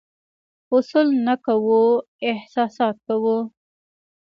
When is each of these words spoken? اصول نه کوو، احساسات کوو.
اصول 0.75 1.07
نه 1.27 1.35
کوو، 1.45 1.81
احساسات 2.29 2.97
کوو. 3.07 3.37